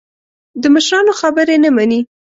[0.61, 1.99] د مشرانو خبرې نه مني.